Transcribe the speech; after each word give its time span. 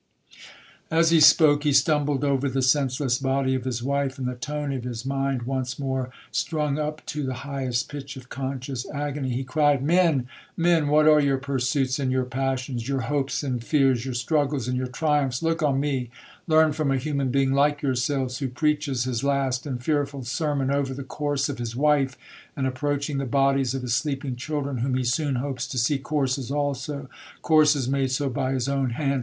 'As 0.89 1.11
he 1.11 1.19
spoke, 1.19 1.61
he 1.61 1.71
stumbled 1.71 2.23
over 2.23 2.49
the 2.49 2.63
senseless 2.63 3.19
body 3.19 3.53
of 3.53 3.65
his 3.65 3.83
wife; 3.83 4.17
and 4.17 4.27
the 4.27 4.33
tone 4.33 4.73
of 4.73 4.83
his 4.83 5.05
mind 5.05 5.43
once 5.43 5.77
more 5.77 6.09
strung 6.31 6.79
up 6.79 7.05
to 7.05 7.21
the 7.23 7.35
highest 7.45 7.87
pitch 7.87 8.17
of 8.17 8.27
conscious 8.27 8.89
agony, 8.89 9.29
he 9.29 9.43
cried, 9.43 9.83
'Men!—men!—what 9.83 11.07
are 11.07 11.19
your 11.19 11.37
pursuits 11.37 11.99
and 11.99 12.11
your 12.11 12.25
passions?—your 12.25 13.01
hopes 13.01 13.43
and 13.43 13.63
fears?—your 13.63 14.15
struggles 14.15 14.67
and 14.67 14.75
your 14.75 14.87
triumphs?—Look 14.87 15.61
on 15.61 15.79
me!—learn 15.79 16.71
from 16.73 16.89
a 16.89 16.97
human 16.97 17.29
being 17.29 17.51
like 17.51 17.83
yourselves, 17.83 18.39
who 18.39 18.47
preaches 18.49 19.03
his 19.03 19.23
last 19.23 19.67
and 19.67 19.83
fearful 19.83 20.23
sermon 20.23 20.71
over 20.71 20.95
the 20.95 21.03
corse 21.03 21.47
of 21.47 21.59
his 21.59 21.75
wife, 21.75 22.17
and 22.57 22.65
approaching 22.65 23.19
the 23.19 23.25
bodies 23.27 23.75
of 23.75 23.83
his 23.83 23.93
sleeping 23.93 24.35
children, 24.35 24.77
whom 24.79 24.95
he 24.95 25.03
soon 25.03 25.35
hopes 25.35 25.67
to 25.67 25.77
see 25.77 25.99
corses 25.99 26.49
also—corses 26.49 27.87
made 27.87 28.09
so 28.09 28.31
by 28.31 28.51
his 28.53 28.67
own 28.67 28.89
hand! 28.89 29.19